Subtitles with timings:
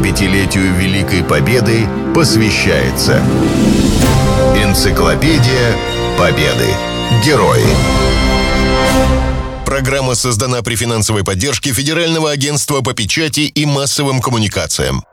[0.00, 3.22] 75-летию Великой Победы посвящается
[4.56, 5.76] Энциклопедия
[6.18, 6.68] Победы.
[7.24, 7.64] Герои.
[9.66, 15.04] Программа создана при финансовой поддержке Федерального агентства по печати и массовым коммуникациям.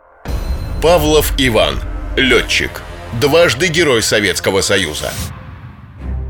[0.81, 1.79] Павлов Иван.
[2.15, 2.81] Летчик.
[3.19, 5.11] Дважды Герой Советского Союза.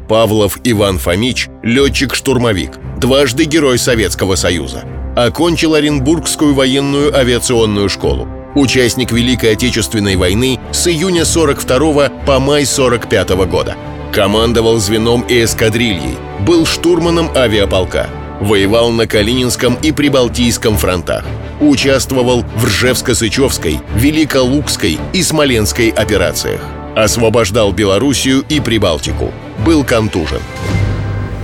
[0.09, 4.85] Павлов Иван Фомич– летчик-штурмовик, дважды Герой Советского Союза.
[5.15, 8.27] Окончил Оренбургскую военную авиационную школу.
[8.57, 13.77] Участник Великой Отечественной войны с июня 42 по май 45 года.
[14.11, 18.09] Командовал звеном и эскадрильей, был штурманом авиаполка.
[18.41, 21.23] Воевал на Калининском и Прибалтийском фронтах.
[21.62, 26.62] Участвовал в Ржевско-Сычевской, Великолукской и Смоленской операциях.
[26.95, 29.31] Освобождал Белоруссию и Прибалтику.
[29.63, 30.41] Был контужен.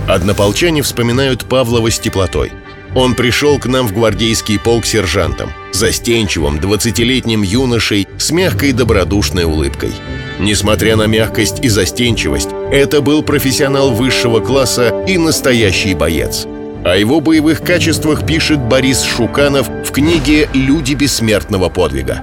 [0.08, 2.50] Однополчане вспоминают Павлова с теплотой.
[2.94, 9.90] Он пришел к нам в гвардейский полк сержантом, застенчивым, двадцатилетним юношей с мягкой добродушной улыбкой.
[10.38, 16.46] Несмотря на мягкость и застенчивость, это был профессионал высшего класса и настоящий боец.
[16.84, 22.22] О его боевых качествах пишет Борис Шуканов в книге «Люди бессмертного подвига».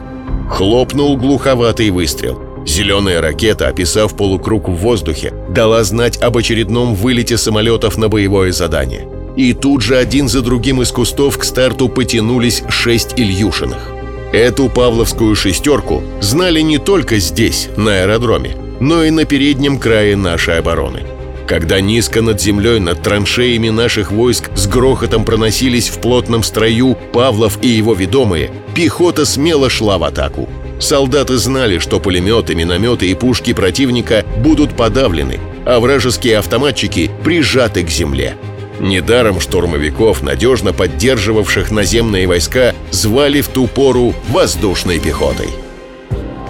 [0.50, 7.97] Хлопнул глуховатый выстрел– Зеленая ракета, описав полукруг в воздухе, дала знать об очередном вылете самолетов
[7.97, 9.08] на боевое задание.
[9.35, 13.79] И тут же один за другим из кустов к старту потянулись шесть Ильюшиных.
[14.33, 20.59] Эту павловскую шестерку знали не только здесь, на аэродроме, но и на переднем крае нашей
[20.59, 21.03] обороны.
[21.47, 27.59] Когда низко над землей, над траншеями наших войск с грохотом проносились в плотном строю Павлов
[27.61, 30.47] и его ведомые, пехота смело шла в атаку–
[30.81, 37.89] Солдаты знали, что пулеметы, минометы и пушки противника будут подавлены, а вражеские автоматчики прижаты к
[37.89, 38.35] земле.
[38.81, 45.49] Недаром штурмовиков, надежно поддерживавших наземные войска, звали в ту пору воздушной пехотой.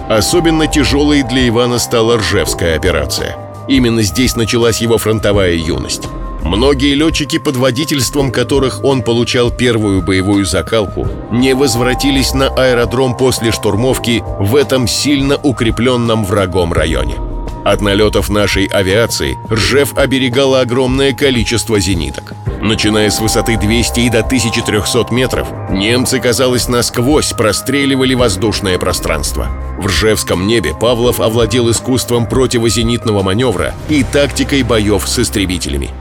[0.08, 3.36] Особенно тяжелой для Ивана стала Ржевская операция.
[3.68, 6.04] Именно здесь началась его фронтовая юность.
[6.42, 13.52] Многие летчики, под водительством которых он получал первую боевую закалку, не возвратились на аэродром после
[13.52, 17.31] штурмовки в этом сильно укрепленном врагом районе.
[17.64, 22.34] От налетов нашей авиации Ржев оберегала огромное количество зениток.
[22.62, 29.48] Начиная с высоты 200 и до 1300 метров, немцы, казалось, насквозь простреливали воздушное пространство.
[29.78, 35.90] В Ржевском небе Павлов овладел искусством противозенитного маневра и тактикой боев с истребителями–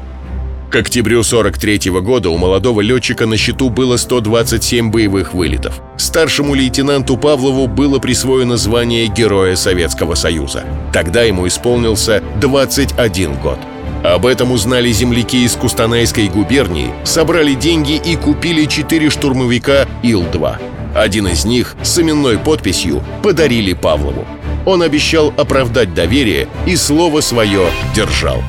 [0.71, 5.81] к октябрю 43 -го года у молодого летчика на счету было 127 боевых вылетов.
[5.99, 10.65] Старшему лейтенанту Павлову было присвоено звание Героя Советского Союза.
[10.93, 13.59] Тогда ему исполнился 21 год.
[14.05, 20.57] Об этом узнали земляки из Кустанайской губернии, собрали деньги и купили четыре штурмовика Ил-2.
[20.95, 24.25] Один из них с именной подписью подарили Павлову.
[24.65, 28.43] Он обещал оправдать доверие и слово свое держал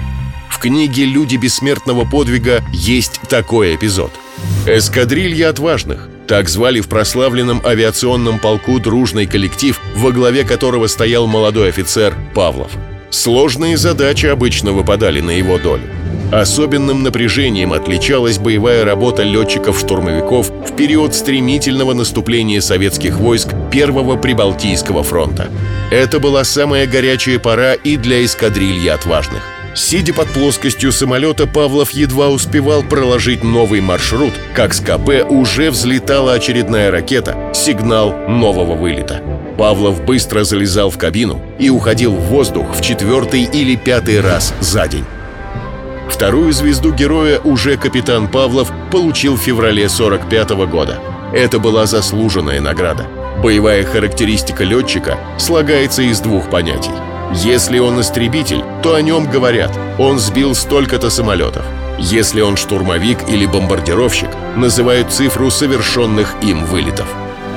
[0.61, 4.11] книге «Люди бессмертного подвига» есть такой эпизод.
[4.65, 11.67] «Эскадрилья отважных» Так звали в прославленном авиационном полку дружный коллектив, во главе которого стоял молодой
[11.67, 12.71] офицер Павлов.
[13.09, 15.83] Сложные задачи обычно выпадали на его долю.
[16.31, 25.49] Особенным напряжением отличалась боевая работа летчиков-штурмовиков в период стремительного наступления советских войск Первого Прибалтийского фронта.
[25.91, 32.29] Это была самая горячая пора и для эскадрильи отважных– Сидя под плоскостью самолета, Павлов едва
[32.29, 39.21] успевал проложить новый маршрут, как с КП уже взлетала очередная ракета, сигнал нового вылета.
[39.57, 44.87] Павлов быстро залезал в кабину и уходил в воздух в четвертый или пятый раз за
[44.87, 45.05] день.
[46.09, 50.99] Вторую звезду героя уже капитан Павлов получил в феврале 45 -го года.
[51.33, 53.07] Это была заслуженная награда.
[53.41, 56.91] Боевая характеристика летчика слагается из двух понятий–
[57.33, 61.63] если он истребитель, то о нем говорят «он сбил столько-то самолетов».
[61.97, 67.07] Если он штурмовик или бомбардировщик, называют цифру совершенных им вылетов.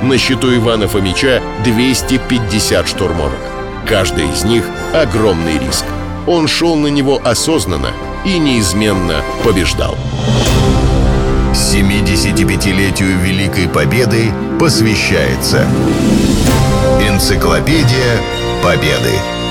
[0.01, 3.39] На счету Ивана Фомича 250 штурмовок.
[3.87, 4.63] Каждый из них—
[4.93, 5.85] огромный риск.
[6.27, 7.91] Он шел на него осознанно
[8.23, 9.97] и неизменно побеждал.
[11.53, 15.65] 75-летию Великой Победы посвящается
[17.01, 18.19] Энциклопедия
[18.63, 19.34] Победы.